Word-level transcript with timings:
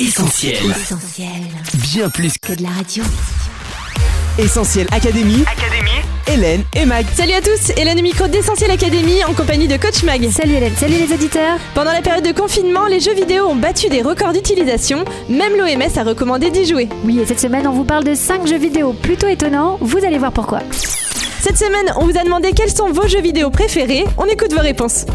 Essentiel. 0.00 0.54
Essentiel. 0.70 1.28
Bien 1.74 2.08
plus 2.08 2.38
Que 2.38 2.52
de 2.52 2.62
la 2.62 2.68
radio. 2.68 3.02
Essentiel 4.38 4.86
Académie. 4.92 5.42
Académie. 5.42 5.90
Hélène 6.28 6.62
et 6.76 6.84
Mag. 6.84 7.04
Salut 7.16 7.32
à 7.32 7.40
tous, 7.40 7.72
Hélène 7.76 7.98
au 7.98 8.02
micro 8.02 8.28
d'Essentiel 8.28 8.70
Academy 8.70 9.24
en 9.24 9.34
compagnie 9.34 9.66
de 9.66 9.76
Coach 9.76 10.04
Mag. 10.04 10.30
Salut 10.30 10.54
Hélène, 10.54 10.76
salut 10.76 10.94
les 11.04 11.12
auditeurs. 11.12 11.58
Pendant 11.74 11.90
la 11.90 12.00
période 12.00 12.24
de 12.24 12.30
confinement, 12.30 12.86
les 12.86 13.00
jeux 13.00 13.14
vidéo 13.14 13.46
ont 13.46 13.56
battu 13.56 13.88
des 13.88 14.00
records 14.02 14.34
d'utilisation. 14.34 15.04
Même 15.28 15.56
l'OMS 15.56 15.98
a 15.98 16.04
recommandé 16.04 16.52
d'y 16.52 16.64
jouer. 16.64 16.88
Oui, 17.04 17.18
et 17.18 17.26
cette 17.26 17.40
semaine, 17.40 17.66
on 17.66 17.72
vous 17.72 17.84
parle 17.84 18.04
de 18.04 18.14
5 18.14 18.46
jeux 18.46 18.58
vidéo 18.58 18.92
plutôt 18.92 19.26
étonnants. 19.26 19.78
Vous 19.80 20.04
allez 20.04 20.18
voir 20.18 20.30
pourquoi. 20.30 20.60
Cette 21.40 21.58
semaine, 21.58 21.92
on 21.96 22.04
vous 22.04 22.16
a 22.16 22.22
demandé 22.22 22.52
quels 22.52 22.70
sont 22.70 22.92
vos 22.92 23.08
jeux 23.08 23.20
vidéo 23.20 23.50
préférés. 23.50 24.04
On 24.16 24.26
écoute 24.26 24.52
vos 24.52 24.60
réponses. 24.60 25.06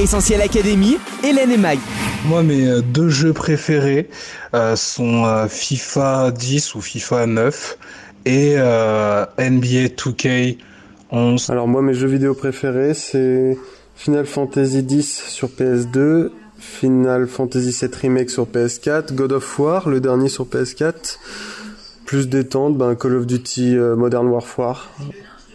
Essentiel 0.00 0.40
Académie. 0.40 0.96
Hélène 1.22 1.50
et 1.50 1.58
Mag. 1.58 1.78
Moi, 2.24 2.42
mes 2.42 2.66
euh, 2.66 2.82
deux 2.82 3.08
jeux 3.08 3.32
préférés 3.32 4.08
euh, 4.54 4.76
sont 4.76 5.24
euh, 5.24 5.48
FIFA 5.48 6.30
10 6.30 6.74
ou 6.76 6.80
FIFA 6.80 7.26
9 7.26 7.78
et 8.24 8.54
euh, 8.56 9.24
NBA 9.38 9.88
2K 9.96 10.58
11. 11.10 11.50
Alors 11.50 11.68
moi 11.68 11.82
mes 11.82 11.94
jeux 11.94 12.08
vidéo 12.08 12.34
préférés 12.34 12.94
c'est 12.94 13.56
Final 13.94 14.26
Fantasy 14.26 14.78
X 14.78 15.28
sur 15.28 15.48
PS2, 15.48 16.30
Final 16.58 17.26
Fantasy 17.26 17.70
VII 17.70 17.90
Remake 18.00 18.30
sur 18.30 18.46
PS4, 18.46 19.14
God 19.14 19.32
of 19.32 19.58
War 19.58 19.88
le 19.88 20.00
dernier 20.00 20.28
sur 20.28 20.46
PS4, 20.46 21.18
plus 22.06 22.28
détente 22.28 22.78
ben 22.78 22.94
Call 22.94 23.16
of 23.16 23.26
Duty 23.26 23.76
euh, 23.76 23.94
Modern 23.94 24.26
Warfare, 24.28 24.90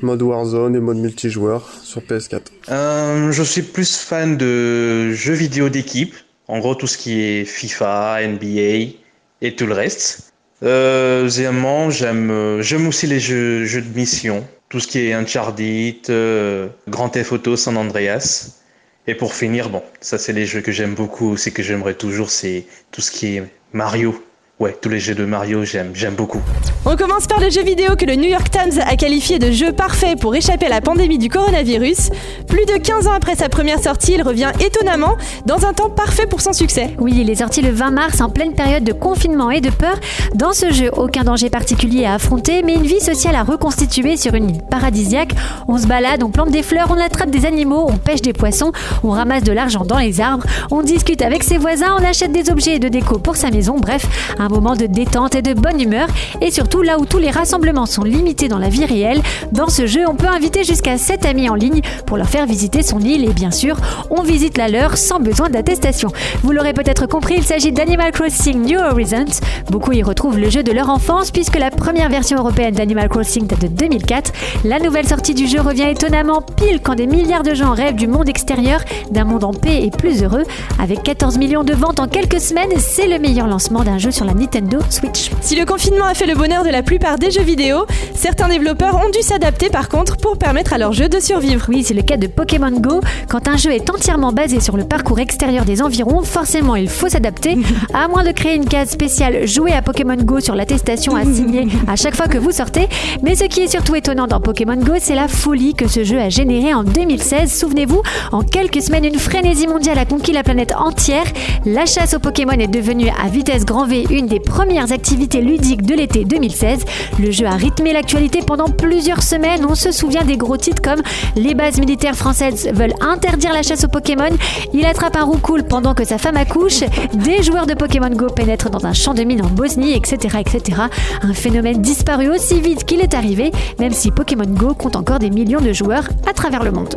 mode 0.02 0.22
Warzone 0.22 0.76
et 0.76 0.80
mode 0.80 0.98
multijoueur 0.98 1.68
sur 1.82 2.02
PS4. 2.02 2.42
Euh, 2.70 3.32
je 3.32 3.44
suis 3.44 3.64
plus 3.64 3.98
fan 3.98 4.38
de 4.38 5.12
jeux 5.14 5.34
vidéo 5.34 5.70
d'équipe, 5.70 6.14
en 6.48 6.60
gros 6.60 6.76
tout 6.76 6.88
ce 6.88 6.98
qui 6.98 7.22
est 7.22 7.46
FIFA, 7.46 8.28
NBA 8.28 8.96
et 9.42 9.56
tout 9.56 9.66
le 9.66 9.74
reste. 9.74 10.34
Euh, 10.64 11.24
deuxièmement, 11.24 11.90
j'aime 11.90 12.32
euh, 12.32 12.62
j'aime 12.62 12.88
aussi 12.88 13.06
les 13.06 13.20
jeux, 13.20 13.66
jeux 13.66 13.82
de 13.82 13.96
mission, 13.96 14.46
tout 14.70 14.80
ce 14.80 14.88
qui 14.88 15.00
est 15.00 15.14
Uncharted, 15.14 16.10
euh, 16.10 16.68
Grand 16.88 17.10
Theft 17.10 17.32
Auto, 17.32 17.56
San 17.56 17.78
Andreas. 17.78 18.62
Et 19.06 19.16
pour 19.16 19.34
finir, 19.34 19.70
bon, 19.70 19.84
ça 20.02 20.18
c'est 20.18 20.34
les 20.34 20.46
jeux 20.46 20.62
que 20.62 20.72
j'aime 20.72 20.96
beaucoup, 20.96 21.32
aussi 21.32 21.54
que 21.54 21.64
j'aimerais 21.64 21.94
toujours, 21.94 22.30
c'est 22.30 22.66
tout 22.92 23.02
ce 23.02 23.12
qui 23.12 23.38
est 23.38 23.44
Mario. 23.72 24.22
Ouais, 24.60 24.76
tous 24.82 24.90
les 24.90 25.00
jeux 25.00 25.14
de 25.14 25.24
Mario, 25.24 25.64
j'aime 25.66 25.92
j'aime 25.94 26.16
beaucoup. 26.16 26.42
On 26.84 26.96
commence 26.96 27.28
par 27.28 27.40
le 27.40 27.52
jeu 27.52 27.62
vidéo 27.62 27.96
que 27.96 28.06
le 28.06 28.16
New 28.16 28.28
York 28.28 28.50
Times 28.50 28.82
a 28.84 28.96
qualifié 28.96 29.38
de 29.38 29.52
jeu 29.52 29.72
parfait 29.72 30.16
pour 30.20 30.34
échapper 30.34 30.66
à 30.66 30.70
la 30.70 30.82
pandémie 30.82 31.20
du 31.20 31.30
coronavirus. 31.30 32.10
Plus 32.48 32.66
de 32.66 32.78
15 32.80 33.06
ans 33.06 33.12
après 33.12 33.36
sa 33.36 33.50
première 33.50 33.80
sortie, 33.80 34.14
il 34.14 34.24
revient 34.24 34.52
étonnamment 34.60 35.16
dans 35.46 35.68
un 35.68 35.74
temps 35.74 35.92
parfait 35.92 36.26
pour 36.26 36.42
son 36.42 36.54
succès. 36.54 36.96
Oui, 36.98 37.14
il 37.16 37.30
est 37.30 37.36
sorti 37.36 37.62
le 37.62 37.70
20 37.70 37.92
mars 37.92 38.20
en 38.20 38.30
pleine 38.30 38.56
période 38.56 38.84
de 38.84 38.94
confinement 38.94 39.52
et 39.52 39.62
de 39.62 39.70
peur. 39.70 40.00
Dans 40.34 40.54
ce 40.54 40.72
jeu, 40.72 40.90
aucun 40.98 41.24
danger 41.24 41.52
particulier 41.52 42.06
à 42.06 42.16
affronter, 42.16 42.64
mais 42.64 42.74
une 42.74 42.88
vie 42.88 43.00
sociale 43.00 43.36
à 43.36 43.44
reconstituer 43.44 44.18
sur 44.18 44.34
une 44.34 44.50
île 44.50 44.64
paradisiaque. 44.64 45.36
On 45.68 45.78
se 45.78 45.86
balade, 45.86 46.24
on 46.24 46.32
plante 46.32 46.50
des 46.50 46.64
fleurs, 46.64 46.88
on 46.90 47.00
attrape 47.00 47.30
des 47.30 47.46
animaux, 47.46 47.86
on 47.88 47.98
pêche 47.98 48.24
des 48.24 48.34
poissons, 48.34 48.72
on 49.04 49.12
ramasse 49.12 49.44
de 49.44 49.52
l'argent 49.52 49.86
dans 49.86 50.00
les 50.00 50.20
arbres, 50.20 50.48
on 50.72 50.82
discute 50.82 51.22
avec 51.22 51.44
ses 51.44 51.60
voisins, 51.60 51.96
on 52.00 52.04
achète 52.04 52.32
des 52.32 52.50
objets 52.50 52.80
de 52.80 52.88
déco 52.88 53.20
pour 53.20 53.36
sa 53.36 53.52
maison. 53.52 53.76
Bref, 53.78 54.08
un 54.40 54.47
moment 54.50 54.76
de 54.76 54.86
détente 54.86 55.36
et 55.36 55.42
de 55.42 55.54
bonne 55.54 55.82
humeur. 55.82 56.08
Et 56.42 56.52
surtout, 56.52 56.82
là 56.82 57.00
où 57.00 57.06
tous 57.06 57.20
les 57.20 57.32
rassemblements 57.32 57.86
sont 57.86 58.04
limités 58.04 58.48
dans 58.48 58.60
la 58.60 58.70
vie 58.70 58.86
réelle, 58.86 59.22
dans 59.52 59.70
ce 59.70 59.88
jeu, 59.88 60.02
on 60.08 60.16
peut 60.16 60.28
inviter 60.28 60.64
jusqu'à 60.64 60.98
7 60.98 61.26
amis 61.26 61.50
en 61.50 61.56
ligne 61.56 61.82
pour 62.06 62.18
leur 62.18 62.30
faire 62.30 62.46
visiter 62.46 62.84
son 62.84 63.00
île. 63.00 63.26
Et 63.26 63.34
bien 63.34 63.52
sûr, 63.52 63.78
on 64.10 64.24
visite 64.24 64.58
la 64.58 64.68
leur 64.68 64.98
sans 64.98 65.20
besoin 65.20 65.50
d'attestation. 65.50 66.12
Vous 66.44 66.52
l'aurez 66.52 66.74
peut-être 66.74 67.08
compris, 67.08 67.36
il 67.38 67.44
s'agit 67.44 67.72
d'Animal 67.72 68.12
Crossing 68.12 68.64
New 68.64 68.80
Horizons. 68.80 69.42
Beaucoup 69.70 69.92
y 69.92 70.04
retrouvent 70.04 70.38
le 70.38 70.50
jeu 70.50 70.64
de 70.64 70.72
leur 70.72 70.90
enfance 70.90 71.32
puisque 71.32 71.58
la 71.58 71.72
première 71.72 72.10
version 72.10 72.38
européenne 72.38 72.74
d'Animal 72.74 73.10
Crossing 73.10 73.48
date 73.48 73.62
de 73.62 73.68
2004. 73.68 74.32
La 74.64 74.80
nouvelle 74.80 75.08
sortie 75.08 75.34
du 75.34 75.48
jeu 75.48 75.62
revient 75.62 75.90
étonnamment 75.90 76.42
pile 76.42 76.80
quand 76.82 76.96
des 76.96 77.08
milliards 77.08 77.44
de 77.44 77.54
gens 77.54 77.74
rêvent 77.74 77.96
du 77.96 78.08
monde 78.08 78.30
extérieur, 78.30 78.82
d'un 79.12 79.24
monde 79.24 79.44
en 79.44 79.54
paix 79.54 79.84
et 79.84 79.92
plus 79.92 80.24
heureux. 80.24 80.44
Avec 80.80 81.04
14 81.04 81.38
millions 81.38 81.64
de 81.64 81.74
ventes 81.74 82.00
en 82.00 82.08
quelques 82.08 82.40
semaines, 82.40 82.72
c'est 82.78 83.08
le 83.08 83.20
meilleur 83.20 83.48
lancement 83.48 83.84
d'un 83.84 83.98
jeu 83.98 84.12
sur 84.12 84.26
la 84.26 84.34
Nintendo 84.38 84.80
Switch. 84.90 85.32
Si 85.42 85.56
le 85.56 85.66
confinement 85.66 86.06
a 86.06 86.14
fait 86.14 86.28
le 86.28 86.36
bonheur 86.36 86.64
de 86.64 86.70
la 86.70 86.84
plupart 86.84 87.18
des 87.18 87.32
jeux 87.32 87.44
vidéo, 87.44 87.86
certains 88.14 88.48
développeurs 88.48 88.96
ont 88.96 89.10
dû 89.10 89.22
s'adapter 89.22 89.70
par 89.70 89.90
contre 89.90 90.18
pour 90.18 90.38
permettre 90.38 90.74
à 90.74 90.78
leur 90.78 90.94
jeu 90.94 91.10
de 91.10 91.20
survivre. 91.20 91.66
Oui, 91.70 91.84
c'est 91.84 91.94
le 91.94 92.04
cas 92.04 92.18
de 92.18 92.28
Pokémon 92.28 92.72
Go. 92.72 93.02
Quand 93.28 93.48
un 93.48 93.58
jeu 93.58 93.72
est 93.72 93.90
entièrement 93.90 94.32
basé 94.32 94.60
sur 94.60 94.78
le 94.78 94.84
parcours 94.84 95.20
extérieur 95.20 95.66
des 95.66 95.82
environs, 95.82 96.22
forcément 96.22 96.76
il 96.76 96.90
faut 96.90 97.10
s'adapter. 97.10 97.58
À 97.94 98.08
moins 98.08 98.24
de 98.24 98.32
créer 98.32 98.56
une 98.56 98.66
case 98.66 98.90
spéciale 98.90 99.48
jouer 99.48 99.72
à 99.72 99.82
Pokémon 99.82 100.16
Go 100.16 100.40
sur 100.40 100.56
l'attestation 100.56 101.16
à 101.16 101.24
signer 101.24 101.68
à 101.88 101.96
chaque 101.96 102.16
fois 102.16 102.28
que 102.28 102.38
vous 102.38 102.52
sortez. 102.52 102.88
Mais 103.24 103.36
ce 103.36 103.46
qui 103.46 103.62
est 103.62 103.68
surtout 103.68 103.96
étonnant 103.96 104.28
dans 104.28 104.40
Pokémon 104.40 104.76
Go, 104.76 104.94
c'est 105.00 105.16
la 105.16 105.28
folie 105.28 105.74
que 105.74 105.88
ce 105.88 106.04
jeu 106.04 106.20
a 106.20 106.30
généré 106.30 106.74
en 106.74 106.84
2016. 106.84 107.52
Souvenez-vous, 107.52 108.02
en 108.32 108.44
quelques 108.44 108.82
semaines, 108.82 109.06
une 109.06 109.20
frénésie 109.20 109.68
mondiale 109.68 109.98
a 109.98 110.06
conquis 110.06 110.32
la 110.32 110.44
planète 110.44 110.74
entière. 110.78 111.26
La 111.66 111.86
chasse 111.86 112.14
aux 112.14 112.20
Pokémon 112.20 112.52
est 112.52 112.68
devenue 112.68 113.10
à 113.10 113.30
vitesse 113.30 113.66
grand 113.66 113.86
V 113.86 114.06
une 114.10 114.27
des 114.28 114.40
premières 114.40 114.92
activités 114.92 115.42
ludiques 115.42 115.82
de 115.82 115.96
l'été 115.96 116.26
2016. 116.26 116.82
Le 117.20 117.32
jeu 117.32 117.46
a 117.46 117.56
rythmé 117.56 117.94
l'actualité 117.94 118.40
pendant 118.46 118.68
plusieurs 118.70 119.24
semaines. 119.24 119.66
On 119.68 119.76
se 119.76 119.92
souvient 119.92 120.24
des 120.24 120.38
gros 120.38 120.58
titres 120.58 120.82
comme 120.82 121.02
Les 121.36 121.56
bases 121.56 121.80
militaires 121.80 122.16
françaises 122.16 122.70
veulent 122.74 122.94
interdire 123.02 123.54
la 123.54 123.64
chasse 123.64 123.86
aux 123.86 123.90
Pokémon, 123.90 124.30
Il 124.74 124.86
attrape 124.86 125.16
un 125.16 125.24
roucoule 125.24 125.64
pendant 125.64 125.94
que 125.94 126.04
sa 126.04 126.18
femme 126.18 126.38
accouche, 126.38 126.82
des 127.14 127.42
joueurs 127.42 127.66
de 127.66 127.74
Pokémon 127.74 128.10
Go 128.10 128.28
pénètrent 128.28 128.70
dans 128.70 128.86
un 128.86 128.94
champ 128.94 129.14
de 129.14 129.24
mine 129.24 129.44
en 129.44 129.50
Bosnie, 129.50 129.94
etc. 129.94 130.38
etc. 130.40 130.82
Un 131.22 131.34
phénomène 131.34 131.82
disparu 131.82 132.30
aussi 132.30 132.60
vite 132.60 132.84
qu'il 132.84 133.02
est 133.02 133.14
arrivé, 133.14 133.52
même 133.80 133.94
si 133.94 134.12
Pokémon 134.12 134.46
Go 134.46 134.74
compte 134.74 134.96
encore 134.96 135.20
des 135.20 135.30
millions 135.30 135.62
de 135.62 135.74
joueurs 135.74 136.08
à 136.30 136.34
travers 136.34 136.64
le 136.64 136.72
monde. 136.72 136.96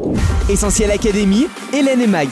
Essentiel 0.49 0.91
Académie. 0.91 1.47
Hélène 1.73 2.01
et 2.01 2.07
Mag. 2.07 2.29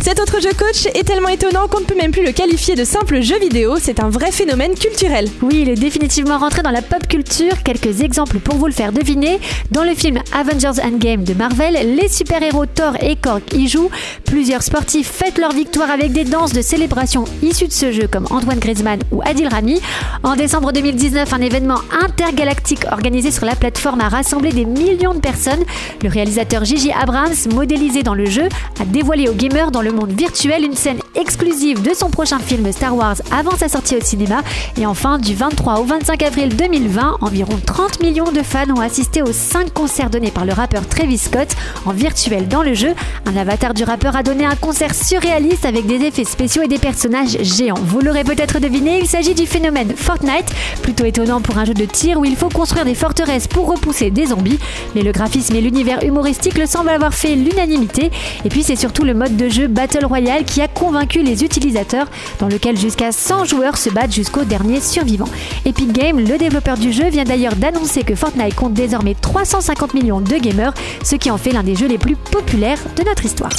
Cet 0.00 0.20
autre 0.20 0.40
jeu 0.40 0.50
coach 0.56 0.86
est 0.94 1.04
tellement 1.04 1.28
étonnant 1.28 1.66
qu'on 1.68 1.80
ne 1.80 1.84
peut 1.84 1.96
même 1.96 2.12
plus 2.12 2.24
le 2.24 2.32
qualifier 2.32 2.76
de 2.76 2.84
simple 2.84 3.22
jeu 3.22 3.38
vidéo, 3.38 3.76
c'est 3.80 3.98
un 3.98 4.08
vrai 4.08 4.30
phénomène 4.30 4.74
culturel. 4.74 5.26
Oui, 5.42 5.60
il 5.62 5.68
est 5.70 5.74
définitivement 5.74 6.38
rentré 6.38 6.62
dans 6.62 6.70
la 6.70 6.82
pop 6.82 7.08
culture. 7.08 7.62
Quelques 7.64 8.02
exemples 8.02 8.38
pour 8.38 8.56
vous 8.56 8.66
le 8.66 8.72
faire 8.72 8.92
deviner. 8.92 9.40
Dans 9.70 9.82
le 9.82 9.94
film 9.94 10.20
Avengers 10.32 10.80
Endgame 10.82 11.24
de 11.24 11.34
Marvel, 11.34 11.96
les 11.96 12.08
super-héros 12.08 12.66
Thor 12.66 12.92
et 13.00 13.16
Korg 13.16 13.42
y 13.54 13.66
jouent. 13.68 13.90
Plusieurs 14.24 14.62
sportifs 14.62 15.10
fêtent 15.10 15.38
leur 15.38 15.52
victoire 15.52 15.90
avec 15.90 16.12
des 16.12 16.24
danses 16.24 16.52
de 16.52 16.62
célébration 16.62 17.24
issues 17.42 17.68
de 17.68 17.72
ce 17.72 17.90
jeu 17.90 18.06
comme 18.06 18.26
Antoine 18.30 18.58
Griezmann 18.58 19.00
ou 19.10 19.22
Adil 19.22 19.48
Rami. 19.48 19.80
En 20.22 20.36
décembre 20.36 20.72
2019, 20.72 21.32
un 21.32 21.40
événement 21.40 21.80
intergalactique 22.04 22.84
organisé 22.92 23.30
sur 23.30 23.46
la 23.46 23.56
plateforme 23.56 24.00
a 24.02 24.08
rassemblé 24.08 24.50
des 24.52 24.66
millions 24.66 25.14
de 25.14 25.20
personnes. 25.20 25.64
Le 26.02 26.08
réalisateur 26.08 26.64
Gigi 26.64 26.92
Abrams, 26.92 27.34
modélisé 27.52 28.02
dans 28.02 28.14
le 28.14 28.26
jeu, 28.26 28.48
a 28.80 28.84
dévoilé 28.84 29.28
aux 29.28 29.34
gamers 29.34 29.70
dans 29.70 29.82
le 29.82 29.85
monde 29.92 30.12
virtuel 30.12 30.64
une 30.64 30.74
scène 30.74 31.00
exclusive 31.16 31.82
de 31.82 31.94
son 31.94 32.10
prochain 32.10 32.38
film 32.38 32.70
Star 32.72 32.96
Wars 32.96 33.16
avant 33.30 33.56
sa 33.56 33.68
sortie 33.68 33.96
au 33.96 34.00
cinéma. 34.00 34.42
Et 34.78 34.86
enfin, 34.86 35.18
du 35.18 35.34
23 35.34 35.80
au 35.80 35.84
25 35.84 36.22
avril 36.22 36.54
2020, 36.54 37.18
environ 37.20 37.58
30 37.64 38.00
millions 38.00 38.30
de 38.32 38.42
fans 38.42 38.70
ont 38.76 38.80
assisté 38.80 39.22
aux 39.22 39.32
5 39.32 39.72
concerts 39.72 40.10
donnés 40.10 40.30
par 40.30 40.44
le 40.44 40.52
rappeur 40.52 40.86
Travis 40.86 41.18
Scott 41.18 41.48
en 41.84 41.92
virtuel 41.92 42.48
dans 42.48 42.62
le 42.62 42.74
jeu. 42.74 42.94
Un 43.24 43.36
avatar 43.36 43.74
du 43.74 43.84
rappeur 43.84 44.16
a 44.16 44.22
donné 44.22 44.44
un 44.44 44.56
concert 44.56 44.94
surréaliste 44.94 45.64
avec 45.64 45.86
des 45.86 46.04
effets 46.04 46.24
spéciaux 46.24 46.62
et 46.62 46.68
des 46.68 46.78
personnages 46.78 47.38
géants. 47.42 47.80
Vous 47.82 48.00
l'aurez 48.00 48.24
peut-être 48.24 48.60
deviné, 48.60 49.00
il 49.00 49.06
s'agit 49.06 49.34
du 49.34 49.46
phénomène 49.46 49.94
Fortnite, 49.96 50.52
plutôt 50.82 51.04
étonnant 51.04 51.40
pour 51.40 51.58
un 51.58 51.64
jeu 51.64 51.74
de 51.74 51.84
tir 51.84 52.18
où 52.18 52.24
il 52.24 52.36
faut 52.36 52.48
construire 52.48 52.84
des 52.84 52.94
forteresses 52.94 53.48
pour 53.48 53.66
repousser 53.66 54.10
des 54.10 54.26
zombies. 54.26 54.58
Mais 54.94 55.02
le 55.02 55.12
graphisme 55.12 55.54
et 55.56 55.60
l'univers 55.60 56.02
humoristique 56.04 56.58
le 56.58 56.66
semblent 56.66 56.90
avoir 56.90 57.14
fait 57.14 57.34
l'unanimité. 57.34 58.10
Et 58.44 58.48
puis 58.48 58.62
c'est 58.62 58.76
surtout 58.76 59.04
le 59.04 59.14
mode 59.14 59.36
de 59.36 59.48
jeu 59.48 59.66
Battle 59.66 60.04
Royale 60.04 60.44
qui 60.44 60.60
a 60.60 60.68
convaincu 60.68 61.05
les 61.14 61.44
utilisateurs, 61.44 62.08
dans 62.38 62.48
lequel 62.48 62.76
jusqu'à 62.76 63.12
100 63.12 63.44
joueurs 63.44 63.76
se 63.76 63.90
battent 63.90 64.12
jusqu'au 64.12 64.44
dernier 64.44 64.80
survivant. 64.80 65.28
Epic 65.64 65.92
Games, 65.92 66.18
le 66.18 66.38
développeur 66.38 66.76
du 66.76 66.92
jeu, 66.92 67.08
vient 67.08 67.24
d'ailleurs 67.24 67.56
d'annoncer 67.56 68.02
que 68.02 68.14
Fortnite 68.14 68.54
compte 68.54 68.74
désormais 68.74 69.14
350 69.14 69.94
millions 69.94 70.20
de 70.20 70.36
gamers, 70.36 70.74
ce 71.02 71.16
qui 71.16 71.30
en 71.30 71.38
fait 71.38 71.52
l'un 71.52 71.62
des 71.62 71.74
jeux 71.74 71.88
les 71.88 71.98
plus 71.98 72.16
populaires 72.16 72.80
de 72.96 73.02
notre 73.04 73.24
histoire. 73.24 73.52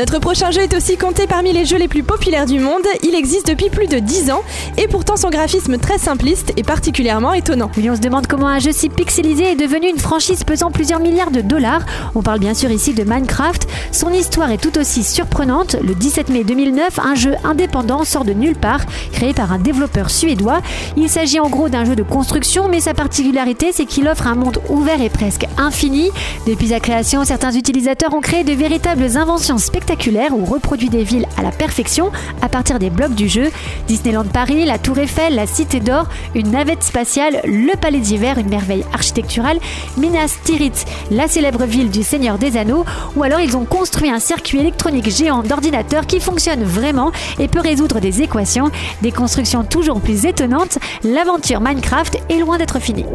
Notre 0.00 0.18
prochain 0.18 0.50
jeu 0.50 0.62
est 0.62 0.74
aussi 0.74 0.96
compté 0.96 1.26
parmi 1.26 1.52
les 1.52 1.66
jeux 1.66 1.76
les 1.76 1.86
plus 1.86 2.02
populaires 2.02 2.46
du 2.46 2.58
monde. 2.58 2.86
Il 3.02 3.14
existe 3.14 3.46
depuis 3.46 3.68
plus 3.68 3.86
de 3.86 3.98
10 3.98 4.30
ans 4.30 4.40
et 4.78 4.88
pourtant 4.88 5.18
son 5.18 5.28
graphisme 5.28 5.76
très 5.76 5.98
simpliste 5.98 6.54
est 6.56 6.62
particulièrement 6.62 7.34
étonnant. 7.34 7.70
On 7.76 7.96
se 7.96 8.00
demande 8.00 8.26
comment 8.26 8.46
un 8.46 8.60
jeu 8.60 8.72
si 8.72 8.88
pixelisé 8.88 9.52
est 9.52 9.56
devenu 9.56 9.90
une 9.90 9.98
franchise 9.98 10.42
pesant 10.42 10.70
plusieurs 10.70 11.00
milliards 11.00 11.30
de 11.30 11.42
dollars. 11.42 11.82
On 12.14 12.22
parle 12.22 12.38
bien 12.38 12.54
sûr 12.54 12.70
ici 12.70 12.94
de 12.94 13.04
Minecraft. 13.04 13.68
Son 13.92 14.10
histoire 14.10 14.50
est 14.50 14.56
tout 14.56 14.78
aussi 14.78 15.04
surprenante. 15.04 15.76
Le 15.82 15.94
17 15.94 16.30
mai 16.30 16.44
2009, 16.44 16.98
un 16.98 17.14
jeu 17.14 17.34
indépendant 17.44 18.02
sort 18.04 18.24
de 18.24 18.32
nulle 18.32 18.56
part, 18.56 18.86
créé 19.12 19.34
par 19.34 19.52
un 19.52 19.58
développeur 19.58 20.08
suédois. 20.08 20.62
Il 20.96 21.10
s'agit 21.10 21.40
en 21.40 21.50
gros 21.50 21.68
d'un 21.68 21.84
jeu 21.84 21.94
de 21.94 22.02
construction, 22.02 22.68
mais 22.68 22.80
sa 22.80 22.94
particularité, 22.94 23.72
c'est 23.74 23.84
qu'il 23.84 24.08
offre 24.08 24.26
un 24.28 24.34
monde 24.34 24.62
ouvert 24.70 25.02
et 25.02 25.10
presque 25.10 25.46
infini. 25.58 26.08
Depuis 26.46 26.68
sa 26.68 26.80
création, 26.80 27.22
certains 27.26 27.52
utilisateurs 27.52 28.14
ont 28.14 28.22
créé 28.22 28.44
de 28.44 28.52
véritables 28.52 29.18
inventions 29.18 29.58
spectaculaires 29.58 29.89
spectaculaire 29.90 30.32
où 30.36 30.44
reproduit 30.44 30.88
des 30.88 31.02
villes 31.02 31.26
à 31.36 31.42
la 31.42 31.50
perfection 31.50 32.12
à 32.42 32.48
partir 32.48 32.78
des 32.78 32.90
blocs 32.90 33.14
du 33.14 33.28
jeu. 33.28 33.50
Disneyland 33.88 34.24
Paris, 34.24 34.64
la 34.64 34.78
Tour 34.78 34.98
Eiffel, 34.98 35.34
la 35.34 35.48
Cité 35.48 35.80
d'Or, 35.80 36.06
une 36.36 36.52
navette 36.52 36.84
spatiale, 36.84 37.40
le 37.44 37.76
Palais 37.76 37.98
d'Hiver, 37.98 38.38
une 38.38 38.48
merveille 38.48 38.84
architecturale, 38.92 39.58
Minas 39.96 40.36
Tirith, 40.44 40.84
la 41.10 41.26
célèbre 41.26 41.64
ville 41.64 41.90
du 41.90 42.04
Seigneur 42.04 42.38
des 42.38 42.56
Anneaux, 42.56 42.84
ou 43.16 43.24
alors 43.24 43.40
ils 43.40 43.56
ont 43.56 43.64
construit 43.64 44.10
un 44.10 44.20
circuit 44.20 44.60
électronique 44.60 45.10
géant 45.10 45.42
d'ordinateurs 45.42 46.06
qui 46.06 46.20
fonctionne 46.20 46.62
vraiment 46.62 47.10
et 47.40 47.48
peut 47.48 47.60
résoudre 47.60 47.98
des 47.98 48.22
équations, 48.22 48.70
des 49.02 49.10
constructions 49.10 49.64
toujours 49.64 50.00
plus 50.00 50.24
étonnantes. 50.24 50.78
L'aventure 51.02 51.60
Minecraft 51.60 52.16
est 52.28 52.38
loin 52.38 52.58
d'être 52.58 52.78
finie. 52.78 53.06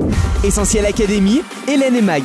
Essentiel 0.43 0.85
Académie, 0.85 1.41
Hélène 1.69 1.95
et 1.95 2.01
Mag. 2.01 2.23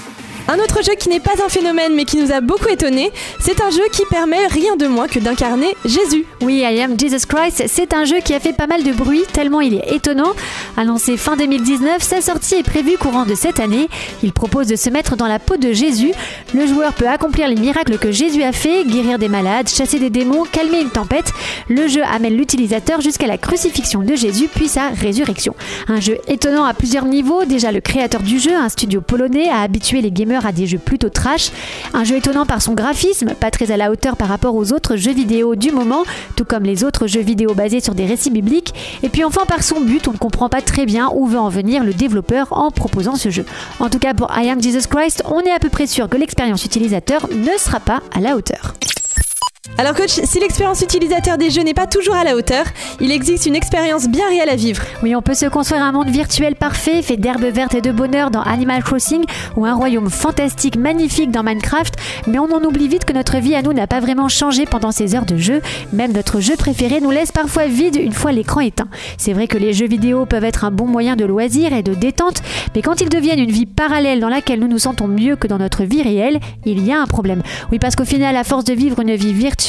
Un 0.52 0.58
autre 0.58 0.82
jeu 0.82 0.94
qui 0.98 1.08
n'est 1.08 1.20
pas 1.20 1.44
un 1.46 1.48
phénomène 1.48 1.94
mais 1.94 2.04
qui 2.04 2.16
nous 2.16 2.32
a 2.32 2.40
beaucoup 2.40 2.66
étonné, 2.66 3.12
c'est 3.38 3.60
un 3.60 3.70
jeu 3.70 3.84
qui 3.92 4.02
permet 4.10 4.48
rien 4.48 4.74
de 4.74 4.88
moins 4.88 5.06
que 5.06 5.20
d'incarner 5.20 5.76
Jésus. 5.84 6.26
Oui, 6.40 6.64
I 6.64 6.80
Am 6.80 6.98
Jesus 6.98 7.24
Christ, 7.28 7.66
c'est 7.68 7.94
un 7.94 8.04
jeu 8.04 8.16
qui 8.18 8.34
a 8.34 8.40
fait 8.40 8.52
pas 8.52 8.66
mal 8.66 8.82
de 8.82 8.90
bruit 8.90 9.22
tellement 9.32 9.60
il 9.60 9.74
est 9.74 9.94
étonnant. 9.94 10.32
Annoncé 10.76 11.16
fin 11.16 11.36
2019, 11.36 12.02
sa 12.02 12.20
sortie 12.20 12.56
est 12.56 12.64
prévue 12.64 12.98
courant 12.98 13.26
de 13.26 13.36
cette 13.36 13.60
année. 13.60 13.88
Il 14.24 14.32
propose 14.32 14.66
de 14.66 14.74
se 14.74 14.90
mettre 14.90 15.14
dans 15.14 15.28
la 15.28 15.38
peau 15.38 15.56
de 15.56 15.72
Jésus. 15.72 16.10
Le 16.52 16.66
joueur 16.66 16.94
peut 16.94 17.06
accomplir 17.06 17.46
les 17.46 17.54
miracles 17.54 17.98
que 17.98 18.10
Jésus 18.10 18.42
a 18.42 18.50
fait, 18.50 18.84
guérir 18.84 19.20
des 19.20 19.28
malades, 19.28 19.68
chasser 19.68 20.00
des 20.00 20.10
démons, 20.10 20.42
calmer 20.50 20.80
une 20.80 20.90
tempête. 20.90 21.32
Le 21.68 21.86
jeu 21.86 22.02
amène 22.12 22.34
l'utilisateur 22.34 23.00
jusqu'à 23.00 23.28
la 23.28 23.38
crucifixion 23.38 24.00
de 24.02 24.16
Jésus 24.16 24.48
puis 24.52 24.66
sa 24.66 24.88
résurrection. 24.88 25.54
Un 25.86 26.00
jeu 26.00 26.18
étonnant 26.26 26.64
à 26.64 26.74
plusieurs 26.74 27.04
niveaux. 27.04 27.44
Déjà 27.44 27.70
le 27.70 27.80
créateur 27.80 28.22
du 28.22 28.40
jeu, 28.40 28.56
un 28.56 28.68
studio 28.68 29.00
polonais, 29.00 29.48
a 29.48 29.60
habitué 29.60 30.00
les 30.00 30.10
gamers 30.10 30.39
à 30.46 30.52
des 30.52 30.66
jeux 30.66 30.78
plutôt 30.78 31.08
trash. 31.08 31.50
Un 31.94 32.04
jeu 32.04 32.16
étonnant 32.16 32.46
par 32.46 32.62
son 32.62 32.74
graphisme, 32.74 33.34
pas 33.34 33.50
très 33.50 33.70
à 33.70 33.76
la 33.76 33.90
hauteur 33.90 34.16
par 34.16 34.28
rapport 34.28 34.54
aux 34.54 34.72
autres 34.72 34.96
jeux 34.96 35.12
vidéo 35.12 35.54
du 35.54 35.70
moment, 35.70 36.04
tout 36.36 36.44
comme 36.44 36.64
les 36.64 36.84
autres 36.84 37.06
jeux 37.06 37.20
vidéo 37.20 37.54
basés 37.54 37.80
sur 37.80 37.94
des 37.94 38.06
récits 38.06 38.30
bibliques. 38.30 38.74
Et 39.02 39.08
puis 39.08 39.24
enfin 39.24 39.44
par 39.46 39.62
son 39.62 39.80
but, 39.80 40.08
on 40.08 40.12
ne 40.12 40.18
comprend 40.18 40.48
pas 40.48 40.60
très 40.60 40.86
bien 40.86 41.10
où 41.14 41.26
veut 41.26 41.38
en 41.38 41.48
venir 41.48 41.84
le 41.84 41.94
développeur 41.94 42.48
en 42.50 42.70
proposant 42.70 43.16
ce 43.16 43.30
jeu. 43.30 43.44
En 43.78 43.88
tout 43.88 43.98
cas 43.98 44.14
pour 44.14 44.30
I 44.36 44.48
Am 44.50 44.62
Jesus 44.62 44.88
Christ, 44.88 45.22
on 45.26 45.40
est 45.40 45.52
à 45.52 45.58
peu 45.58 45.68
près 45.68 45.86
sûr 45.86 46.08
que 46.08 46.16
l'expérience 46.16 46.64
utilisateur 46.64 47.28
ne 47.30 47.58
sera 47.58 47.80
pas 47.80 48.00
à 48.14 48.20
la 48.20 48.36
hauteur. 48.36 48.74
Alors 49.78 49.94
coach, 49.94 50.20
si 50.24 50.38
l'expérience 50.40 50.82
utilisateur 50.82 51.38
des 51.38 51.48
jeux 51.48 51.62
n'est 51.62 51.74
pas 51.74 51.86
toujours 51.86 52.14
à 52.14 52.24
la 52.24 52.36
hauteur, 52.36 52.66
il 53.00 53.10
existe 53.10 53.46
une 53.46 53.54
expérience 53.54 54.08
bien 54.08 54.28
réelle 54.28 54.50
à 54.50 54.56
vivre. 54.56 54.82
Oui, 55.02 55.16
on 55.16 55.22
peut 55.22 55.32
se 55.32 55.46
construire 55.46 55.82
un 55.82 55.92
monde 55.92 56.10
virtuel 56.10 56.54
parfait, 56.54 57.00
fait 57.00 57.16
d'herbes 57.16 57.46
vertes 57.46 57.74
et 57.74 57.80
de 57.80 57.90
bonheur 57.90 58.30
dans 58.30 58.42
Animal 58.42 58.82
Crossing, 58.82 59.24
ou 59.56 59.64
un 59.64 59.72
royaume 59.72 60.10
fantastique 60.10 60.76
magnifique 60.76 61.30
dans 61.30 61.42
Minecraft, 61.42 61.94
mais 62.26 62.38
on 62.38 62.52
en 62.52 62.62
oublie 62.62 62.88
vite 62.88 63.06
que 63.06 63.14
notre 63.14 63.38
vie 63.38 63.54
à 63.54 63.62
nous 63.62 63.72
n'a 63.72 63.86
pas 63.86 64.00
vraiment 64.00 64.28
changé 64.28 64.66
pendant 64.66 64.92
ces 64.92 65.14
heures 65.14 65.24
de 65.24 65.38
jeu. 65.38 65.62
Même 65.94 66.12
notre 66.12 66.40
jeu 66.40 66.56
préféré 66.56 67.00
nous 67.00 67.10
laisse 67.10 67.32
parfois 67.32 67.66
vide 67.66 67.96
une 67.96 68.12
fois 68.12 68.32
l'écran 68.32 68.60
éteint. 68.60 68.88
C'est 69.16 69.32
vrai 69.32 69.46
que 69.46 69.56
les 69.56 69.72
jeux 69.72 69.88
vidéo 69.88 70.26
peuvent 70.26 70.44
être 70.44 70.64
un 70.64 70.70
bon 70.70 70.86
moyen 70.86 71.16
de 71.16 71.24
loisir 71.24 71.72
et 71.72 71.82
de 71.82 71.94
détente, 71.94 72.42
mais 72.74 72.82
quand 72.82 73.00
ils 73.00 73.08
deviennent 73.08 73.38
une 73.38 73.52
vie 73.52 73.66
parallèle 73.66 74.20
dans 74.20 74.28
laquelle 74.28 74.60
nous 74.60 74.68
nous 74.68 74.78
sentons 74.78 75.08
mieux 75.08 75.36
que 75.36 75.46
dans 75.46 75.58
notre 75.58 75.84
vie 75.84 76.02
réelle, 76.02 76.38
il 76.66 76.84
y 76.84 76.92
a 76.92 77.00
un 77.00 77.06
problème. 77.06 77.42
Oui, 77.72 77.78
parce 77.78 77.96
qu'au 77.96 78.04
final, 78.04 78.36
à 78.36 78.44
force 78.44 78.64
de 78.64 78.74
vivre 78.74 79.00
une 79.00 79.14
vie 79.14 79.32
virtuelle, 79.32 79.59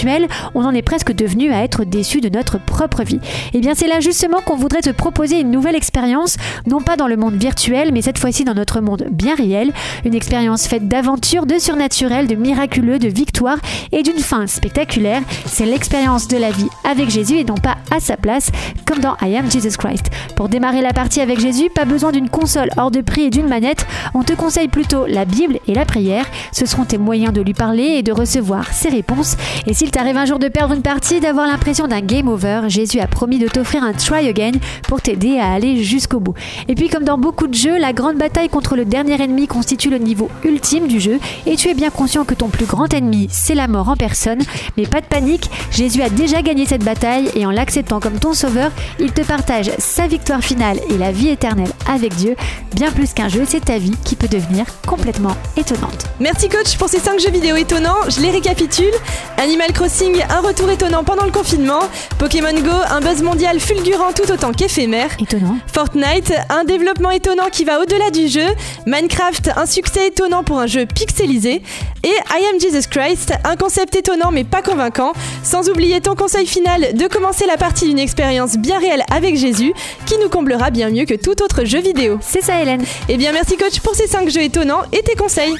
on 0.55 0.63
en 0.63 0.73
est 0.73 0.81
presque 0.81 1.13
devenu 1.13 1.51
à 1.51 1.63
être 1.63 1.83
déçu 1.83 2.21
de 2.21 2.29
notre 2.29 2.59
propre 2.59 3.03
vie. 3.03 3.19
Et 3.53 3.59
bien 3.59 3.73
c'est 3.75 3.87
là 3.87 3.99
justement 3.99 4.41
qu'on 4.41 4.55
voudrait 4.55 4.81
te 4.81 4.89
proposer 4.89 5.39
une 5.39 5.51
nouvelle 5.51 5.75
expérience, 5.75 6.37
non 6.67 6.81
pas 6.81 6.95
dans 6.95 7.07
le 7.07 7.17
monde 7.17 7.35
virtuel, 7.35 7.91
mais 7.93 8.01
cette 8.01 8.17
fois-ci 8.17 8.43
dans 8.43 8.53
notre 8.53 8.81
monde 8.81 9.05
bien 9.11 9.35
réel, 9.35 9.71
une 10.05 10.15
expérience 10.15 10.67
faite 10.67 10.87
d'aventures, 10.87 11.45
de 11.45 11.57
surnaturel, 11.57 12.27
de 12.27 12.35
miraculeux, 12.35 12.99
de 12.99 13.07
victoire 13.07 13.57
et 13.91 14.03
d'une 14.03 14.19
fin 14.19 14.47
spectaculaire. 14.47 15.21
C'est 15.45 15.65
l'expérience 15.65 16.27
de 16.27 16.37
la 16.37 16.51
vie 16.51 16.69
avec 16.83 17.09
Jésus 17.09 17.37
et 17.37 17.43
non 17.43 17.55
pas 17.55 17.77
à 17.89 17.99
sa 17.99 18.17
place, 18.17 18.51
comme 18.85 18.99
dans 18.99 19.15
I 19.21 19.35
Am 19.37 19.49
Jesus 19.51 19.77
Christ. 19.77 20.07
Pour 20.35 20.49
démarrer 20.49 20.81
la 20.81 20.93
partie 20.93 21.21
avec 21.21 21.39
Jésus, 21.39 21.69
pas 21.73 21.85
besoin 21.85 22.11
d'une 22.11 22.29
console 22.29 22.69
hors 22.77 22.91
de 22.91 23.01
prix 23.01 23.23
et 23.23 23.29
d'une 23.29 23.47
manette, 23.47 23.85
on 24.13 24.23
te 24.23 24.33
conseille 24.33 24.67
plutôt 24.67 25.05
la 25.05 25.25
Bible 25.25 25.59
et 25.67 25.73
la 25.73 25.85
prière. 25.85 26.25
Ce 26.51 26.65
seront 26.65 26.85
tes 26.85 26.97
moyens 26.97 27.33
de 27.33 27.41
lui 27.41 27.53
parler 27.53 27.83
et 27.83 28.03
de 28.03 28.11
recevoir 28.11 28.71
ses 28.73 28.89
réponses. 28.89 29.37
S'il 29.73 29.91
t'arrive 29.91 30.17
un 30.17 30.25
jour 30.25 30.39
de 30.39 30.47
perdre 30.47 30.73
une 30.73 30.81
partie, 30.81 31.19
d'avoir 31.19 31.47
l'impression 31.47 31.87
d'un 31.87 32.01
game 32.01 32.27
over, 32.27 32.63
Jésus 32.67 32.99
a 32.99 33.07
promis 33.07 33.39
de 33.39 33.47
t'offrir 33.47 33.83
un 33.83 33.93
try 33.93 34.27
again 34.27 34.53
pour 34.87 35.01
t'aider 35.01 35.37
à 35.37 35.51
aller 35.51 35.83
jusqu'au 35.83 36.19
bout. 36.19 36.33
Et 36.67 36.75
puis 36.75 36.89
comme 36.89 37.03
dans 37.03 37.17
beaucoup 37.17 37.47
de 37.47 37.53
jeux, 37.53 37.77
la 37.77 37.93
grande 37.93 38.17
bataille 38.17 38.49
contre 38.49 38.75
le 38.75 38.85
dernier 38.85 39.21
ennemi 39.21 39.47
constitue 39.47 39.89
le 39.89 39.97
niveau 39.97 40.29
ultime 40.43 40.87
du 40.87 40.99
jeu 40.99 41.19
et 41.45 41.55
tu 41.55 41.69
es 41.69 41.73
bien 41.73 41.89
conscient 41.89 42.25
que 42.25 42.33
ton 42.33 42.49
plus 42.49 42.65
grand 42.65 42.93
ennemi, 42.93 43.27
c'est 43.31 43.55
la 43.55 43.67
mort 43.67 43.89
en 43.89 43.95
personne. 43.95 44.39
Mais 44.77 44.87
pas 44.87 45.01
de 45.01 45.05
panique, 45.05 45.49
Jésus 45.71 46.01
a 46.01 46.09
déjà 46.09 46.41
gagné 46.41 46.65
cette 46.65 46.83
bataille 46.83 47.29
et 47.35 47.45
en 47.45 47.51
l'acceptant 47.51 47.99
comme 47.99 48.19
ton 48.19 48.33
sauveur, 48.33 48.71
il 48.99 49.11
te 49.11 49.21
partage 49.21 49.71
sa 49.77 50.07
victoire 50.07 50.43
finale 50.43 50.79
et 50.89 50.97
la 50.97 51.11
vie 51.11 51.29
éternelle 51.29 51.71
avec 51.89 52.15
Dieu. 52.15 52.35
Bien 52.73 52.91
plus 52.91 53.13
qu'un 53.13 53.29
jeu, 53.29 53.43
c'est 53.47 53.65
ta 53.65 53.77
vie 53.77 53.95
qui 54.03 54.15
peut 54.15 54.27
devenir 54.27 54.65
complètement 54.87 55.35
étonnante. 55.57 56.05
Merci 56.19 56.49
coach 56.49 56.77
pour 56.77 56.89
ces 56.89 56.99
5 56.99 57.19
jeux 57.19 57.31
vidéo 57.31 57.55
étonnants, 57.55 58.09
je 58.09 58.21
les 58.21 58.31
récapitule. 58.31 58.93
Animal 59.37 59.71
Crossing, 59.73 60.23
un 60.29 60.41
retour 60.41 60.69
étonnant 60.69 61.03
pendant 61.03 61.25
le 61.25 61.31
confinement. 61.31 61.81
Pokémon 62.17 62.53
Go, 62.53 62.71
un 62.89 63.01
buzz 63.01 63.21
mondial 63.21 63.59
fulgurant 63.59 64.11
tout 64.13 64.31
autant 64.31 64.51
qu'éphémère. 64.51 65.09
Étonnant. 65.19 65.57
Fortnite, 65.67 66.33
un 66.49 66.63
développement 66.63 67.11
étonnant 67.11 67.49
qui 67.51 67.65
va 67.65 67.79
au-delà 67.79 68.11
du 68.11 68.27
jeu. 68.27 68.47
Minecraft, 68.85 69.51
un 69.55 69.65
succès 69.65 70.07
étonnant 70.07 70.43
pour 70.43 70.59
un 70.59 70.67
jeu 70.67 70.85
pixelisé. 70.85 71.61
Et 72.03 72.07
I 72.07 72.45
Am 72.51 72.59
Jesus 72.59 72.87
Christ, 72.89 73.33
un 73.43 73.55
concept 73.55 73.95
étonnant 73.95 74.31
mais 74.31 74.43
pas 74.43 74.61
convaincant. 74.61 75.13
Sans 75.43 75.69
oublier 75.69 76.01
ton 76.01 76.15
conseil 76.15 76.47
final 76.47 76.93
de 76.93 77.07
commencer 77.07 77.45
la 77.45 77.57
partie 77.57 77.85
d'une 77.85 77.99
expérience 77.99 78.57
bien 78.57 78.79
réelle 78.79 79.03
avec 79.11 79.35
Jésus, 79.35 79.73
qui 80.05 80.17
nous 80.17 80.29
comblera 80.29 80.71
bien 80.71 80.89
mieux 80.89 81.05
que 81.05 81.13
tout 81.13 81.41
autre 81.43 81.63
jeu 81.63 81.70
vidéo. 81.79 82.19
C'est 82.21 82.41
ça 82.41 82.61
Hélène. 82.61 82.83
Eh 83.09 83.17
bien 83.17 83.31
merci 83.31 83.57
coach 83.57 83.79
pour 83.79 83.95
ces 83.95 84.07
5 84.07 84.29
jeux 84.29 84.43
étonnants 84.43 84.83
et 84.91 85.01
tes 85.01 85.15
conseils. 85.15 85.55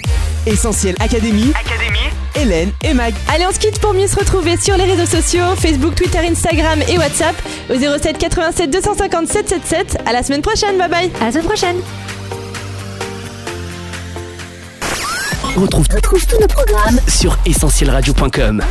Essentiel 0.46 0.96
Académie, 1.00 1.54
Hélène 2.36 2.72
et 2.84 2.94
Mag. 2.94 3.14
Allez, 3.34 3.46
on 3.48 3.54
se 3.54 3.60
quitte 3.60 3.80
pour 3.80 3.94
mieux 3.94 4.08
se 4.08 4.16
retrouver 4.16 4.58
sur 4.58 4.76
les 4.78 4.86
réseaux 4.86 5.06
sociaux, 5.06 5.56
Facebook, 5.58 5.96
Twitter, 5.96 6.20
Instagram 6.20 6.80
et 6.88 6.98
WhatsApp 6.98 7.36
au 7.70 7.76
07 7.76 8.18
87 8.18 8.70
250 8.72 9.28
777. 9.28 9.98
À 10.06 10.14
la 10.14 10.24
semaine 10.24 10.42
prochaine, 10.42 10.78
bye 10.78 10.90
bye. 10.90 11.12
À 11.22 11.26
la 11.26 11.32
semaine 11.32 11.46
prochaine. 11.46 11.78
On 15.58 15.62
retrouve, 15.62 15.86
tous 15.88 16.40
nos 16.40 16.48
programmes 16.48 17.00
sur 17.08 17.38
essentielradio.com. 17.46 18.64